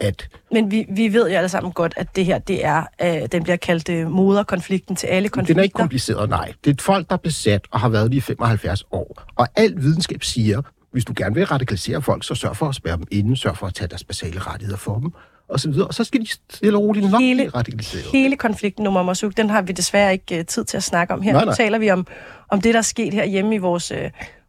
at... 0.00 0.28
Men 0.52 0.70
vi, 0.70 0.86
vi 0.88 1.12
ved 1.12 1.30
jo 1.30 1.36
alle 1.36 1.48
sammen 1.48 1.72
godt, 1.72 1.94
at 1.96 2.16
det 2.16 2.24
her, 2.24 2.38
det 2.38 2.64
er, 2.64 2.84
øh, 3.02 3.28
den 3.32 3.42
bliver 3.42 3.56
kaldt 3.56 3.88
øh, 3.88 4.10
moderkonflikten 4.10 4.96
til 4.96 5.06
alle 5.06 5.28
konflikter. 5.28 5.54
Den 5.54 5.60
er 5.60 5.62
ikke 5.62 5.74
kompliceret, 5.74 6.28
nej. 6.28 6.52
Det 6.64 6.70
er 6.70 6.74
et 6.74 6.82
folk, 6.82 7.08
der 7.08 7.14
er 7.14 7.18
besat 7.18 7.66
og 7.70 7.80
har 7.80 7.88
været 7.88 8.14
i 8.14 8.20
75 8.20 8.84
år. 8.92 9.22
Og 9.36 9.48
al 9.56 9.74
videnskab 9.76 10.22
siger, 10.22 10.62
hvis 10.92 11.04
du 11.04 11.12
gerne 11.16 11.34
vil 11.34 11.46
radikalisere 11.46 12.02
folk, 12.02 12.24
så 12.24 12.34
sørg 12.34 12.56
for 12.56 12.68
at 12.68 12.74
spærre 12.74 12.96
dem 12.96 13.06
inde, 13.10 13.36
sørg 13.36 13.56
for 13.56 13.66
at 13.66 13.74
tage 13.74 13.88
deres 13.88 14.04
basale 14.04 14.38
rettigheder 14.40 14.78
for 14.78 14.98
dem, 14.98 15.12
og 15.48 15.60
så 15.60 15.70
videre. 15.70 15.86
Og 15.86 15.94
så 15.94 16.04
skal 16.04 16.20
de 16.20 16.26
stille 16.50 16.78
og 16.78 16.82
roligt 16.82 17.10
nok 17.10 17.20
hele, 17.20 17.42
blive 17.42 17.50
radikaliseret. 17.50 18.04
Hele 18.12 18.36
konflikten, 18.36 18.84
nummer 18.84 19.02
Masuk, 19.02 19.36
den 19.36 19.50
har 19.50 19.62
vi 19.62 19.72
desværre 19.72 20.12
ikke 20.12 20.38
uh, 20.38 20.44
tid 20.46 20.64
til 20.64 20.76
at 20.76 20.82
snakke 20.82 21.14
om 21.14 21.22
her. 21.22 21.32
Nej, 21.32 21.44
nej. 21.44 21.52
Nu 21.52 21.56
taler 21.56 21.78
vi 21.78 21.90
om, 21.90 22.06
om 22.48 22.60
det, 22.60 22.74
der 22.74 22.78
er 22.78 22.82
sket 22.82 23.14
her 23.14 23.24
hjemme 23.24 23.54
i 23.54 23.58
vores, 23.58 23.92
uh, 23.92 23.98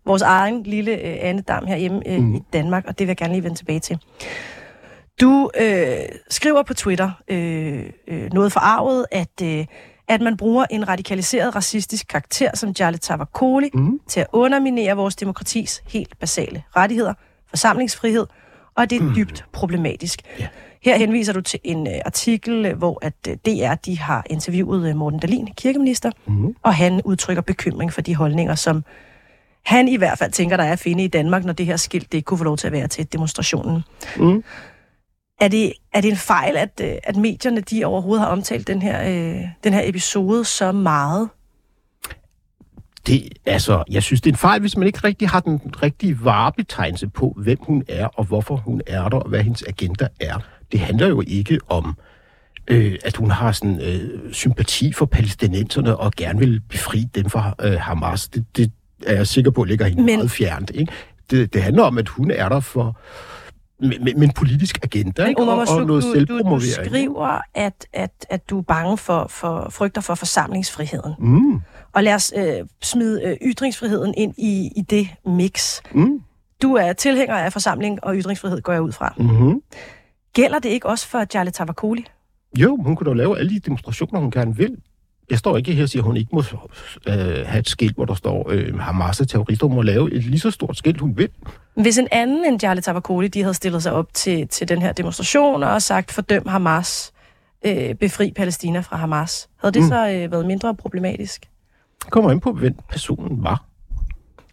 vores 0.05 0.21
egen 0.21 0.63
lille 0.63 0.91
uh, 0.91 0.99
andedam 1.03 1.65
herhjemme 1.67 2.01
uh, 2.05 2.23
mm. 2.23 2.35
i 2.35 2.39
Danmark, 2.53 2.85
og 2.87 2.99
det 2.99 3.07
vil 3.07 3.09
jeg 3.09 3.17
gerne 3.17 3.33
lige 3.33 3.43
vende 3.43 3.57
tilbage 3.57 3.79
til. 3.79 3.99
Du 5.21 5.49
øh, 5.61 5.99
skriver 6.29 6.63
på 6.63 6.73
Twitter 6.73 7.11
øh, 7.27 7.83
øh, 8.07 8.33
noget 8.33 8.51
forarvet, 8.51 9.05
at, 9.11 9.41
øh, 9.43 9.65
at 10.07 10.21
man 10.21 10.37
bruger 10.37 10.65
en 10.71 10.87
radikaliseret 10.87 11.55
racistisk 11.55 12.07
karakter 12.07 12.51
som 12.53 12.73
Jarle 12.79 12.97
Tavakoli 12.97 13.69
mm. 13.73 13.99
til 14.07 14.19
at 14.19 14.27
underminere 14.33 14.95
vores 14.95 15.15
demokratis 15.15 15.83
helt 15.87 16.19
basale 16.19 16.63
rettigheder, 16.75 17.13
forsamlingsfrihed, 17.49 18.25
og 18.75 18.89
det 18.89 18.95
er 18.95 19.03
mm. 19.03 19.15
dybt 19.15 19.45
problematisk. 19.53 20.21
Yeah. 20.39 20.49
Her 20.81 20.97
henviser 20.97 21.33
du 21.33 21.41
til 21.41 21.59
en 21.63 21.87
uh, 21.87 21.93
artikel, 22.05 22.73
hvor 22.73 22.99
at 23.01 23.13
uh, 23.27 23.33
DR 23.33 23.73
de 23.75 23.99
har 23.99 24.25
interviewet 24.29 24.89
uh, 24.89 24.95
Morten 24.95 25.19
Dalin, 25.19 25.47
kirkeminister, 25.57 26.11
mm. 26.27 26.55
og 26.63 26.75
han 26.75 27.01
udtrykker 27.05 27.41
bekymring 27.41 27.93
for 27.93 28.01
de 28.01 28.15
holdninger, 28.15 28.55
som 28.55 28.83
han 29.65 29.87
i 29.87 29.95
hvert 29.95 30.17
fald 30.17 30.31
tænker, 30.31 30.57
der 30.57 30.63
er 30.63 30.71
at 30.71 30.79
finde 30.79 31.03
i 31.03 31.07
Danmark, 31.07 31.45
når 31.45 31.53
det 31.53 31.65
her 31.65 31.77
skilt 31.77 32.11
det 32.11 32.17
ikke 32.17 32.25
kunne 32.25 32.37
få 32.37 32.43
lov 32.43 32.57
til 32.57 32.67
at 32.67 32.73
være 32.73 32.87
til 32.87 33.13
demonstrationen. 33.13 33.83
Mm. 34.17 34.43
Er 35.39 35.47
det, 35.47 35.73
er 35.93 36.01
det 36.01 36.09
en 36.09 36.17
fejl, 36.17 36.57
at, 36.57 36.81
øh, 36.83 36.95
at 37.03 37.15
medierne 37.15 37.61
de 37.61 37.85
overhovedet 37.85 38.25
har 38.25 38.31
omtalt 38.31 38.67
den 38.67 38.81
her, 38.81 39.09
øh, 39.09 39.41
den 39.63 39.73
her 39.73 39.81
episode 39.83 40.45
så 40.45 40.71
meget? 40.71 41.29
Det, 43.07 43.29
altså, 43.45 43.83
jeg 43.89 44.03
synes, 44.03 44.21
det 44.21 44.29
er 44.29 44.33
en 44.33 44.37
fejl, 44.37 44.61
hvis 44.61 44.77
man 44.77 44.87
ikke 44.87 44.99
rigtig 45.03 45.29
har 45.29 45.39
den 45.39 45.61
rigtige 45.83 46.23
varebetegnelse 46.23 47.07
på, 47.07 47.33
hvem 47.37 47.57
hun 47.61 47.83
er, 47.87 48.05
og 48.05 48.25
hvorfor 48.25 48.55
hun 48.55 48.81
er 48.87 49.09
der, 49.09 49.17
og 49.17 49.29
hvad 49.29 49.43
hendes 49.43 49.63
agenda 49.67 50.07
er. 50.19 50.37
Det 50.71 50.79
handler 50.79 51.07
jo 51.07 51.23
ikke 51.27 51.59
om, 51.69 51.97
øh, 52.67 52.95
at 53.05 53.15
hun 53.15 53.31
har 53.31 53.51
sådan 53.51 53.81
øh, 53.81 54.33
sympati 54.33 54.93
for 54.93 55.05
palæstinenserne 55.05 55.97
og 55.97 56.11
gerne 56.11 56.39
vil 56.39 56.61
befri 56.69 57.03
dem 57.15 57.29
fra 57.29 57.55
øh, 57.61 57.79
Hamas. 57.79 58.27
Det, 58.27 58.45
det 58.57 58.71
er 59.05 59.13
jeg 59.13 59.27
sikker 59.27 59.51
på 59.51 59.63
ligger 59.63 59.85
hende 59.85 60.03
Men... 60.03 60.17
meget 60.17 60.31
fjernt. 60.31 60.71
Ikke? 60.73 60.91
Det, 61.31 61.53
det 61.53 61.63
handler 61.63 61.83
om, 61.83 61.97
at 61.97 62.09
hun 62.09 62.31
er 62.31 62.49
der 62.49 62.59
for 62.59 62.99
med, 63.79 64.15
med, 64.15 64.23
en 64.23 64.31
politisk 64.31 64.79
agenda 64.83 65.25
ikke? 65.25 65.41
Og, 65.41 65.57
og 65.57 65.85
noget 65.87 66.03
du, 66.03 66.11
selvpromovering. 66.13 66.75
Du, 66.75 66.83
du 66.83 66.89
skriver, 66.89 67.41
at, 67.53 67.87
at, 67.93 68.25
at 68.29 68.49
du 68.49 68.57
er 68.57 68.61
bange 68.61 68.97
for, 68.97 69.27
for 69.29 69.67
frygter 69.69 70.01
for 70.01 70.15
forsamlingsfriheden. 70.15 71.13
Mm. 71.19 71.61
Og 71.93 72.03
lad 72.03 72.13
os 72.13 72.33
øh, 72.37 72.53
smide 72.81 73.21
øh, 73.25 73.37
ytringsfriheden 73.41 74.13
ind 74.17 74.33
i, 74.37 74.71
i 74.75 74.81
det 74.81 75.07
mix. 75.25 75.81
Mm. 75.91 76.21
Du 76.61 76.73
er 76.73 76.93
tilhænger 76.93 77.35
af 77.35 77.53
forsamling 77.53 78.03
og 78.03 78.15
ytringsfrihed, 78.15 78.61
går 78.61 78.73
jeg 78.73 78.81
ud 78.81 78.91
fra. 78.91 79.13
Mm-hmm. 79.17 79.61
Gælder 80.33 80.59
det 80.59 80.69
ikke 80.69 80.87
også 80.87 81.07
for 81.07 81.25
Charlie 81.25 81.51
Tavakoli? 81.51 82.05
Jo, 82.57 82.77
hun 82.81 82.95
kunne 82.95 83.09
da 83.09 83.15
lave 83.15 83.39
alle 83.39 83.51
de 83.51 83.59
demonstrationer, 83.59 84.19
hun 84.19 84.31
gerne 84.31 84.55
vil. 84.55 84.77
Jeg 85.29 85.39
står 85.39 85.57
ikke 85.57 85.73
her 85.73 85.83
og 85.83 85.89
siger, 85.89 86.01
at 86.01 86.05
hun 86.05 86.17
ikke 86.17 86.29
må 86.33 86.43
øh, 87.07 87.13
have 87.45 87.59
et 87.59 87.69
skilt, 87.69 87.95
hvor 87.95 88.05
der 88.05 88.13
står 88.13 88.49
øh, 88.51 88.79
Hamas-terrorister. 88.79 89.67
Hun 89.67 89.75
må 89.75 89.81
lave 89.81 90.13
et 90.13 90.23
lige 90.23 90.39
så 90.39 90.51
stort 90.51 90.77
skilt, 90.77 90.99
hun 90.99 91.17
vil. 91.17 91.29
Hvis 91.75 91.97
en 91.97 92.07
anden 92.11 92.45
end 92.45 92.63
Jarle 92.63 92.81
Tavakoli, 92.81 93.27
de 93.27 93.41
havde 93.41 93.53
stillet 93.53 93.83
sig 93.83 93.91
op 93.91 94.13
til, 94.13 94.47
til 94.47 94.69
den 94.69 94.81
her 94.81 94.91
demonstration 94.91 95.63
og 95.63 95.81
sagt, 95.81 96.11
fordøm 96.11 96.47
Hamas, 96.47 97.11
øh, 97.65 97.95
befri 97.95 98.31
Palæstina 98.35 98.79
fra 98.79 98.97
Hamas, 98.97 99.49
havde 99.57 99.73
det 99.73 99.81
mm. 99.81 99.87
så 99.87 100.09
øh, 100.09 100.31
været 100.31 100.45
mindre 100.45 100.75
problematisk? 100.75 101.45
Det 102.03 102.11
kommer 102.11 102.31
ind 102.31 102.41
på, 102.41 102.51
hvem 102.51 102.75
personen 102.89 103.43
var. 103.43 103.65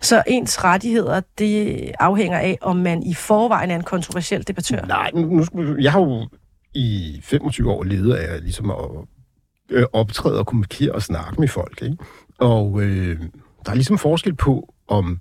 Så 0.01 0.23
ens 0.27 0.65
rettigheder, 0.65 1.21
det 1.39 1.93
afhænger 2.01 2.39
af, 2.39 2.59
om 2.61 2.77
man 2.77 3.03
i 3.03 3.15
forvejen 3.15 3.71
er 3.71 3.77
en 3.77 3.83
kontroversiel 3.83 4.49
debattør? 4.49 4.85
Nej, 4.85 5.11
nu, 5.15 5.47
jeg 5.81 5.93
har 5.93 6.01
jo 6.01 6.29
i 6.75 7.21
25 7.25 7.71
år 7.71 7.85
ledet 7.85 8.15
af 8.15 8.43
ligesom 8.43 8.71
at 8.71 8.77
øh, 9.71 9.85
optræde 9.93 10.39
og 10.39 10.47
kommunikere 10.47 10.93
og 10.93 11.03
snakke 11.03 11.41
med 11.41 11.49
folk. 11.49 11.83
Ikke? 11.83 11.97
Og 12.39 12.83
øh, 12.83 13.21
der 13.65 13.71
er 13.71 13.75
ligesom 13.75 13.99
forskel 13.99 14.35
på, 14.35 14.75
om 14.89 15.21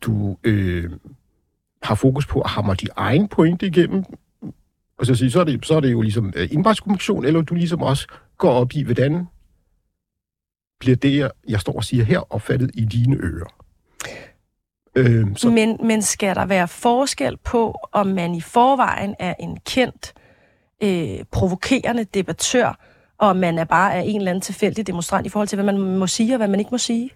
du 0.00 0.36
øh, 0.44 0.90
har 1.82 1.94
fokus 1.94 2.26
på 2.26 2.40
at 2.40 2.50
hamre 2.50 2.74
din 2.74 2.88
egen 2.96 3.28
pointe 3.28 3.66
igennem, 3.66 4.04
og 4.98 5.06
så, 5.06 5.14
sige, 5.14 5.30
så, 5.30 5.40
er 5.40 5.44
det, 5.44 5.66
så 5.66 5.76
er 5.76 5.80
det 5.80 5.92
jo 5.92 6.00
ligesom 6.00 6.32
øh, 6.36 6.48
indbrætskommunikation, 6.52 7.24
eller 7.24 7.42
du 7.42 7.54
ligesom 7.54 7.82
også 7.82 8.08
går 8.38 8.50
op 8.50 8.72
i, 8.72 8.82
hvordan 8.82 9.26
bliver 10.80 10.96
det, 10.96 11.30
jeg 11.48 11.60
står 11.60 11.72
og 11.72 11.84
siger 11.84 12.04
her, 12.04 12.32
opfattet 12.32 12.70
i 12.74 12.84
dine 12.84 13.16
ører. 13.16 13.64
Øh, 14.94 15.26
så... 15.36 15.50
men, 15.50 15.76
men 15.82 16.02
skal 16.02 16.34
der 16.36 16.46
være 16.46 16.68
forskel 16.68 17.36
på, 17.36 17.74
om 17.92 18.06
man 18.06 18.34
i 18.34 18.40
forvejen 18.40 19.14
er 19.18 19.34
en 19.40 19.58
kendt, 19.66 20.12
øh, 20.82 21.24
provokerende 21.32 22.04
debattør, 22.04 22.78
og 23.18 23.36
man 23.36 23.58
er 23.58 23.64
bare 23.64 23.94
er 23.94 24.00
en 24.00 24.16
eller 24.16 24.30
anden 24.30 24.42
tilfældig 24.42 24.86
demonstrant 24.86 25.26
i 25.26 25.28
forhold 25.28 25.48
til, 25.48 25.56
hvad 25.56 25.72
man 25.72 25.78
må 25.98 26.06
sige 26.06 26.34
og 26.34 26.36
hvad 26.36 26.48
man 26.48 26.60
ikke 26.60 26.70
må 26.70 26.78
sige 26.78 27.10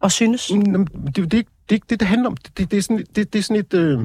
og 0.00 0.12
synes? 0.12 0.52
Mm, 0.54 0.86
det, 0.86 1.16
det, 1.16 1.46
det, 1.70 1.90
det, 1.90 2.00
det, 2.00 2.02
handler 2.08 2.28
om. 2.28 2.36
Det, 2.36 2.70
det, 2.70 2.78
er 2.78 2.82
sådan, 2.82 3.04
det, 3.16 3.32
det 3.32 3.38
er 3.38 3.42
sådan 3.42 3.60
et... 3.60 3.74
Øh, 3.74 4.00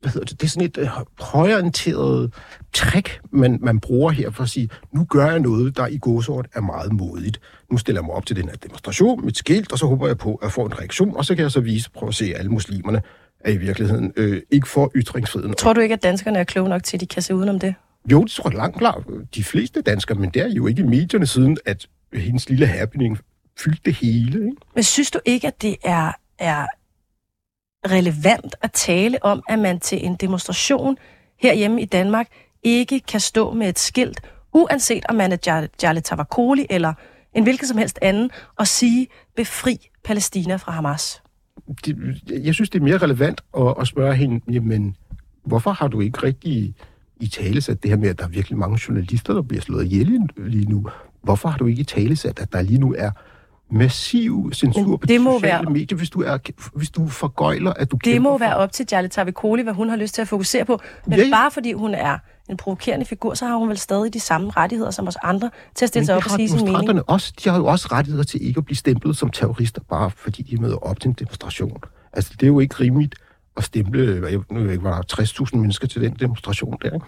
hvad 0.00 0.12
hedder 0.12 0.26
det, 0.26 0.40
det 0.40 0.46
er 0.46 0.50
sådan 0.50 0.68
et 0.68 0.78
øh, 0.78 0.88
højorienteret 1.20 2.34
trick, 2.72 3.20
man, 3.30 3.58
man 3.62 3.80
bruger 3.80 4.10
her 4.10 4.30
for 4.30 4.42
at 4.42 4.48
sige, 4.48 4.68
nu 4.92 5.04
gør 5.04 5.30
jeg 5.30 5.40
noget, 5.40 5.76
der 5.76 5.86
i 5.86 5.98
godsort 6.00 6.46
er 6.54 6.60
meget 6.60 6.92
modigt. 6.92 7.40
Nu 7.70 7.78
stiller 7.78 8.00
jeg 8.00 8.06
mig 8.06 8.14
op 8.14 8.26
til 8.26 8.36
den 8.36 8.48
her 8.48 8.56
demonstration 8.56 9.20
med 9.20 9.30
et 9.30 9.36
skilt, 9.36 9.72
og 9.72 9.78
så 9.78 9.86
håber 9.86 10.06
jeg 10.06 10.18
på 10.18 10.34
at 10.34 10.52
få 10.52 10.64
en 10.64 10.78
reaktion, 10.78 11.16
og 11.16 11.24
så 11.24 11.34
kan 11.34 11.42
jeg 11.42 11.50
så 11.50 11.60
vise, 11.60 11.90
prøve 11.90 12.08
at 12.08 12.14
se 12.14 12.32
alle 12.36 12.50
muslimerne 12.50 13.02
er 13.40 13.50
i 13.50 13.56
virkeligheden 13.56 14.12
øh, 14.16 14.42
ikke 14.50 14.68
for 14.68 14.90
ytringsfriheden. 14.94 15.54
Tror 15.54 15.72
du 15.72 15.80
ikke, 15.80 15.92
at 15.92 16.02
danskerne 16.02 16.38
er 16.38 16.44
kloge 16.44 16.68
nok 16.68 16.82
til, 16.82 16.96
at 16.96 17.00
de 17.00 17.06
kan 17.06 17.22
se 17.22 17.34
udenom 17.34 17.58
det? 17.58 17.74
Jo, 18.12 18.22
det 18.22 18.30
tror 18.30 18.50
jeg 18.50 18.56
langt 18.56 18.76
klart. 18.76 19.04
De 19.34 19.44
fleste 19.44 19.82
danskere, 19.82 20.18
men 20.18 20.30
det 20.30 20.42
er 20.42 20.48
jo 20.48 20.66
ikke 20.66 20.82
i 20.82 20.84
medierne 20.84 21.26
siden, 21.26 21.58
at 21.64 21.86
hendes 22.12 22.48
lille 22.48 22.66
happening 22.66 23.18
fyldte 23.58 23.80
det 23.84 23.94
hele. 23.94 24.44
Ikke? 24.44 24.56
Men 24.74 24.84
synes 24.84 25.10
du 25.10 25.20
ikke, 25.24 25.46
at 25.46 25.62
det 25.62 25.76
er, 25.84 26.12
er 26.38 26.66
relevant 27.86 28.54
at 28.62 28.72
tale 28.72 29.24
om, 29.24 29.42
at 29.48 29.58
man 29.58 29.80
til 29.80 30.04
en 30.06 30.16
demonstration 30.16 30.96
herhjemme 31.36 31.82
i 31.82 31.84
Danmark 31.84 32.26
ikke 32.62 33.00
kan 33.00 33.20
stå 33.20 33.52
med 33.52 33.68
et 33.68 33.78
skilt, 33.78 34.20
uanset 34.52 35.04
om 35.08 35.14
man 35.14 35.32
er 35.32 35.68
Jarle 35.82 36.00
Tavakoli 36.00 36.66
eller 36.70 36.94
en 37.34 37.42
hvilken 37.42 37.66
som 37.66 37.78
helst 37.78 37.98
anden, 38.02 38.30
og 38.56 38.66
sige, 38.66 39.08
befri 39.36 39.88
Palæstina 40.04 40.56
fra 40.56 40.72
Hamas? 40.72 41.22
Det, 41.84 42.22
jeg 42.28 42.54
synes, 42.54 42.70
det 42.70 42.78
er 42.78 42.82
mere 42.82 42.98
relevant 42.98 43.40
at, 43.56 43.74
at 43.80 43.86
spørge 43.86 44.14
hende, 44.14 44.40
jamen, 44.52 44.96
hvorfor 45.44 45.70
har 45.70 45.88
du 45.88 46.00
ikke 46.00 46.22
rigtig 46.22 46.74
i 47.20 47.28
tale 47.28 47.60
sat 47.60 47.82
det 47.82 47.90
her 47.90 47.98
med, 47.98 48.08
at 48.08 48.18
der 48.18 48.24
er 48.24 48.28
virkelig 48.28 48.58
mange 48.58 48.80
journalister, 48.88 49.34
der 49.34 49.42
bliver 49.42 49.60
slået 49.60 49.84
ihjel 49.84 50.20
lige 50.36 50.70
nu? 50.70 50.86
Hvorfor 51.22 51.48
har 51.48 51.58
du 51.58 51.66
ikke 51.66 51.80
i 51.80 51.84
tale 51.84 52.16
sat, 52.16 52.38
at 52.38 52.52
der 52.52 52.62
lige 52.62 52.78
nu 52.78 52.94
er 52.98 53.10
massiv 53.72 54.52
censur 54.52 54.96
på 54.96 55.06
det 55.06 55.20
de 55.20 55.24
sociale 55.24 55.42
være, 55.42 55.72
medier, 55.72 55.98
hvis 55.98 56.10
du, 56.10 56.22
er, 56.22 56.38
hvis 56.74 56.90
du 56.90 57.08
forgøjler, 57.08 57.72
at 57.72 57.90
du 57.90 57.98
Det 58.04 58.22
må 58.22 58.32
for... 58.32 58.38
være 58.38 58.56
op 58.56 58.72
til 58.72 58.86
Jarle 58.92 59.08
Tavikoli, 59.08 59.62
hvad 59.62 59.72
hun 59.72 59.88
har 59.88 59.96
lyst 59.96 60.14
til 60.14 60.22
at 60.22 60.28
fokusere 60.28 60.64
på. 60.64 60.80
Men 61.06 61.18
ja. 61.18 61.24
bare 61.32 61.50
fordi 61.50 61.72
hun 61.72 61.94
er 61.94 62.18
en 62.48 62.56
provokerende 62.56 63.06
figur, 63.06 63.34
så 63.34 63.46
har 63.46 63.56
hun 63.56 63.68
vel 63.68 63.78
stadig 63.78 64.14
de 64.14 64.20
samme 64.20 64.50
rettigheder 64.50 64.90
som 64.90 65.06
os 65.08 65.16
andre 65.22 65.50
til 65.74 65.84
at 65.84 65.88
stille 65.88 66.06
sig 66.06 66.16
op 66.16 66.22
og 66.24 66.30
sige 66.30 66.48
sin 66.48 66.64
mening. 66.64 67.10
Også, 67.10 67.32
de 67.44 67.50
har 67.50 67.56
jo 67.56 67.66
også 67.66 67.88
rettigheder 67.92 68.24
til 68.24 68.46
ikke 68.46 68.58
at 68.58 68.64
blive 68.64 68.76
stemplet 68.76 69.16
som 69.16 69.30
terrorister, 69.30 69.80
bare 69.88 70.10
fordi 70.10 70.42
de 70.42 70.56
møder 70.56 70.76
op 70.76 71.00
til 71.00 71.08
en 71.08 71.14
demonstration. 71.18 71.82
Altså, 72.12 72.32
det 72.32 72.42
er 72.42 72.46
jo 72.46 72.60
ikke 72.60 72.74
rimeligt 72.80 73.14
at 73.60 73.64
stemple, 73.64 74.28
jeg, 74.30 74.40
nu 74.50 74.70
ikke, 74.70 74.84
var 74.84 75.02
der 75.02 75.22
60.000 75.22 75.56
mennesker 75.56 75.88
til 75.88 76.02
den 76.02 76.16
demonstration 76.20 76.76
der. 76.82 76.94
Ikke? 76.94 77.06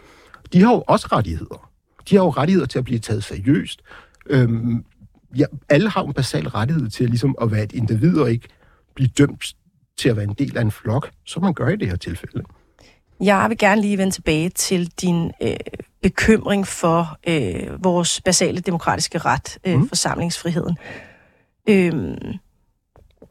De 0.52 0.62
har 0.62 0.72
jo 0.72 0.84
også 0.86 1.08
rettigheder. 1.12 1.70
De 2.10 2.16
har 2.16 2.22
jo 2.22 2.30
rettigheder 2.30 2.66
til 2.66 2.78
at 2.78 2.84
blive 2.84 2.98
taget 2.98 3.24
seriøst. 3.24 3.82
Øhm, 4.26 4.84
ja, 5.36 5.44
alle 5.68 5.90
har 5.90 6.02
en 6.02 6.12
basal 6.12 6.48
rettighed 6.48 6.90
til 6.90 7.08
ligesom 7.08 7.36
at 7.40 7.50
være 7.50 7.62
et 7.62 7.72
individ 7.72 8.18
og 8.18 8.30
ikke 8.30 8.48
blive 8.94 9.08
dømt 9.18 9.54
til 9.96 10.08
at 10.08 10.16
være 10.16 10.24
en 10.24 10.34
del 10.34 10.56
af 10.56 10.62
en 10.62 10.70
flok, 10.70 11.10
som 11.24 11.42
man 11.42 11.54
gør 11.54 11.68
i 11.68 11.76
det 11.76 11.88
her 11.88 11.96
tilfælde. 11.96 12.42
Jeg 13.20 13.46
vil 13.48 13.58
gerne 13.58 13.80
lige 13.80 13.98
vende 13.98 14.12
tilbage 14.12 14.48
til 14.48 14.86
din 14.86 15.32
øh, 15.42 15.56
bekymring 16.02 16.66
for 16.66 17.18
øh, 17.28 17.84
vores 17.84 18.20
basale 18.20 18.60
demokratiske 18.60 19.18
ret, 19.18 19.58
øh, 19.66 19.78
mm. 19.78 19.88
forsamlingsfriheden. 19.88 20.76
Øh, 21.68 22.16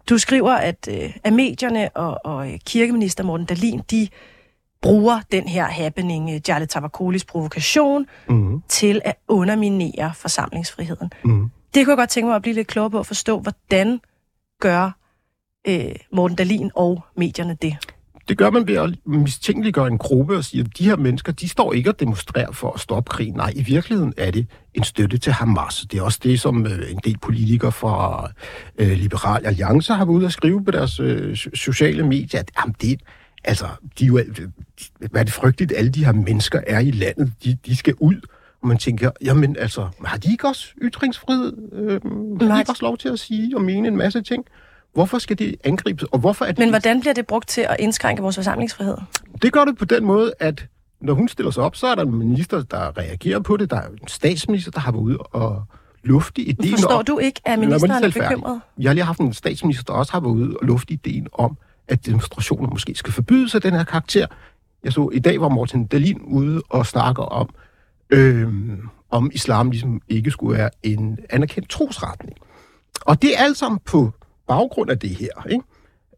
du 0.10 0.17
skriver, 0.17 0.51
at, 0.51 0.88
øh, 0.91 1.17
at 1.24 1.34
medierne 1.34 1.89
og, 1.89 2.20
og 2.25 2.48
kirkeminister 2.65 3.24
Morten 3.24 3.46
Dalin, 3.46 3.81
de 3.91 4.08
bruger 4.81 5.22
den 5.31 5.48
her 5.48 5.65
happening, 5.65 6.29
øh, 6.29 6.41
Jarle 6.48 6.65
Tabakolis 6.65 7.25
provokation, 7.25 8.05
mm. 8.29 8.62
til 8.67 9.01
at 9.05 9.15
underminere 9.27 10.12
forsamlingsfriheden. 10.15 11.12
Mm. 11.25 11.50
Det 11.74 11.86
kunne 11.86 11.91
jeg 11.91 11.98
godt 11.98 12.10
tænke 12.10 12.27
mig 12.27 12.36
at 12.36 12.41
blive 12.41 12.55
lidt 12.55 12.67
klogere 12.67 12.91
på 12.91 13.00
at 13.00 13.08
forstå, 13.08 13.39
hvordan 13.39 14.00
gør 14.60 14.91
øh, 15.67 15.96
Morten 16.13 16.38
Dalin 16.38 16.72
og 16.75 17.03
medierne 17.15 17.58
det? 17.62 17.77
Det 18.29 18.37
gør 18.37 18.49
man 18.49 18.67
ved 18.67 18.75
at 18.75 18.95
mistænkeliggøre 19.05 19.87
en 19.87 19.97
gruppe 19.97 20.37
og 20.37 20.45
sige, 20.45 20.61
at 20.61 20.77
de 20.77 20.85
her 20.85 20.95
mennesker, 20.95 21.31
de 21.31 21.49
står 21.49 21.73
ikke 21.73 21.89
og 21.89 21.99
demonstrerer 21.99 22.51
for 22.51 22.71
at 22.71 22.79
stoppe 22.79 23.09
krigen. 23.09 23.33
Nej, 23.33 23.53
i 23.55 23.63
virkeligheden 23.63 24.13
er 24.17 24.31
det 24.31 24.47
en 24.73 24.83
støtte 24.83 25.17
til 25.17 25.33
Hamas. 25.33 25.85
Det 25.91 25.99
er 25.99 26.03
også 26.03 26.19
det, 26.23 26.39
som 26.39 26.65
øh, 26.65 26.91
en 26.91 26.99
del 27.03 27.17
politikere 27.17 27.71
fra 27.71 28.29
øh, 28.77 28.91
Liberal 28.91 29.45
Alliance 29.45 29.93
har 29.93 30.05
været 30.05 30.15
ude 30.15 30.25
at 30.25 30.33
skrive 30.33 30.65
på 30.65 30.71
deres 30.71 30.99
øh, 30.99 31.35
sociale 31.35 32.07
medier, 32.07 32.39
at 32.39 32.51
jamen, 32.59 32.75
det, 32.81 33.01
altså, 33.43 33.65
de 33.99 34.05
jo, 34.05 34.19
hvad 34.99 35.21
er 35.21 35.23
det 35.23 35.33
frygteligt, 35.33 35.73
alle 35.75 35.91
de 35.91 36.05
her 36.05 36.11
mennesker 36.11 36.61
er 36.67 36.79
i 36.79 36.91
landet. 36.91 37.33
De, 37.43 37.57
de 37.65 37.75
skal 37.75 37.93
ud 37.99 38.21
og 38.61 38.67
man 38.67 38.77
tænker, 38.77 39.11
jamen 39.21 39.55
altså, 39.59 39.87
har 40.05 40.17
de 40.17 40.31
ikke 40.31 40.47
også 40.47 40.67
ytringsfrihed? 40.81 41.53
Øh, 41.73 42.01
har 42.41 42.55
de 42.55 42.59
ikke 42.59 42.71
også 42.71 42.85
lov 42.85 42.97
til 42.97 43.09
at 43.09 43.19
sige 43.19 43.55
og 43.55 43.61
mene 43.61 43.87
en 43.87 43.97
masse 43.97 44.21
ting? 44.21 44.45
Hvorfor 44.93 45.17
skal 45.17 45.39
de 45.39 45.55
angribes? 45.63 46.03
Og 46.03 46.19
hvorfor 46.19 46.45
er 46.45 46.51
det 46.51 46.60
Men 46.60 46.69
hvordan 46.69 47.00
bliver 47.00 47.13
det 47.13 47.27
brugt 47.27 47.48
til 47.48 47.62
at 47.62 47.75
indskrænke 47.79 48.21
vores 48.21 48.36
forsamlingsfrihed? 48.36 48.98
Det 49.41 49.53
gør 49.53 49.65
det 49.65 49.77
på 49.77 49.86
den 49.86 50.05
måde, 50.05 50.33
at 50.39 50.67
når 51.01 51.13
hun 51.13 51.27
stiller 51.27 51.51
sig 51.51 51.63
op, 51.63 51.75
så 51.75 51.88
er 51.88 51.95
der 51.95 52.03
en 52.03 52.15
minister, 52.15 52.62
der 52.63 52.98
reagerer 52.98 53.39
på 53.39 53.57
det. 53.57 53.69
Der 53.69 53.75
er 53.75 53.88
en 53.88 54.07
statsminister, 54.07 54.71
der 54.71 54.79
har 54.79 54.91
været 54.91 55.01
ude 55.01 55.17
og 55.17 55.63
lufte 56.03 56.41
ideen 56.41 56.71
Forstår 56.71 56.98
om... 56.98 57.05
du 57.05 57.17
ikke, 57.17 57.41
at 57.45 57.60
ministeren 57.60 58.03
er 58.03 58.12
bekymret? 58.12 58.62
Jeg 58.79 58.89
har 58.89 58.93
lige 58.93 59.03
haft 59.03 59.19
en 59.19 59.33
statsminister, 59.33 59.83
der 59.83 59.93
også 59.93 60.12
har 60.12 60.19
været 60.19 60.33
ude 60.33 60.57
og 60.62 60.67
lufte 60.67 60.93
ideen 60.93 61.27
om, 61.33 61.57
at 61.88 62.05
demonstrationer 62.05 62.69
måske 62.69 62.95
skal 62.95 63.13
forbydes 63.13 63.55
af 63.55 63.62
den 63.62 63.74
her 63.74 63.83
karakter. 63.83 64.27
Jeg 64.83 64.93
så, 64.93 65.10
i 65.13 65.19
dag 65.19 65.41
var 65.41 65.50
Morten 65.50 65.88
Dalin 65.88 66.21
ude 66.21 66.62
og 66.69 66.86
snakker 66.86 67.24
om, 67.24 67.50
øh, 68.10 68.48
om 69.10 69.31
islam 69.33 69.71
ligesom 69.71 70.01
ikke 70.07 70.31
skulle 70.31 70.57
være 70.57 70.69
en 70.83 71.19
anerkendt 71.29 71.69
trosretning. 71.69 72.38
Og 73.01 73.21
det 73.21 73.39
er 73.39 73.43
alt 73.43 73.57
sammen 73.57 73.79
på 73.86 74.13
baggrund 74.51 74.91
af 74.91 75.00
det 75.00 75.10
her. 75.10 75.48
Ikke? 75.50 75.63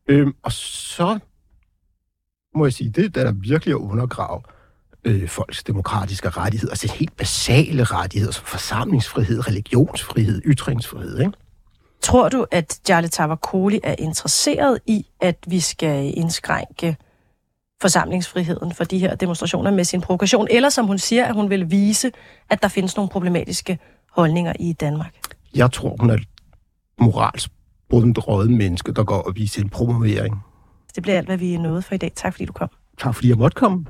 Øh, 0.07 0.27
og 0.43 0.51
så 0.51 1.19
må 2.55 2.65
jeg 2.65 2.73
sige, 2.73 2.89
det 2.89 3.15
der, 3.15 3.23
der 3.23 3.31
virkelig 3.31 3.71
er 3.71 3.91
undergrave 3.91 4.41
øh, 5.03 5.27
folks 5.27 5.63
demokratiske 5.63 6.29
rettigheder, 6.29 6.71
altså 6.71 6.93
helt 6.93 7.17
basale 7.17 7.83
rettigheder 7.83 8.33
som 8.33 8.45
forsamlingsfrihed, 8.45 9.47
religionsfrihed, 9.47 10.41
ytringsfrihed. 10.45 11.19
Ikke? 11.19 11.31
Tror 12.01 12.29
du, 12.29 12.45
at 12.51 12.79
Jarle 12.89 13.07
Tavakoli 13.07 13.79
er 13.83 13.95
interesseret 13.99 14.79
i, 14.87 15.05
at 15.21 15.37
vi 15.47 15.59
skal 15.59 16.13
indskrænke 16.17 16.97
forsamlingsfriheden 17.81 18.73
for 18.73 18.83
de 18.83 18.99
her 18.99 19.15
demonstrationer 19.15 19.71
med 19.71 19.83
sin 19.83 20.01
provokation, 20.01 20.47
eller 20.51 20.69
som 20.69 20.85
hun 20.85 20.97
siger, 20.97 21.25
at 21.25 21.33
hun 21.33 21.49
vil 21.49 21.71
vise, 21.71 22.11
at 22.49 22.61
der 22.61 22.67
findes 22.67 22.95
nogle 22.95 23.09
problematiske 23.09 23.79
holdninger 24.11 24.53
i 24.59 24.73
Danmark? 24.73 25.15
Jeg 25.55 25.71
tror, 25.71 25.95
hun 25.99 26.09
er 26.09 26.17
moralsk 26.99 27.51
bundet 27.93 28.51
menneske, 28.51 28.91
der 28.91 29.03
går 29.03 29.21
og 29.21 29.35
viser 29.35 29.61
en 29.61 29.69
promovering. 29.69 30.43
Det 30.95 31.03
bliver 31.03 31.17
alt, 31.17 31.27
hvad 31.27 31.37
vi 31.37 31.53
er 31.53 31.59
nået 31.59 31.83
for 31.83 31.95
i 31.95 31.97
dag. 31.97 32.11
Tak 32.15 32.33
fordi 32.33 32.45
du 32.45 32.53
kom. 32.53 32.69
Tak 32.97 33.15
fordi 33.15 33.29
jeg 33.29 33.37
måtte 33.37 33.55
komme. 33.55 33.85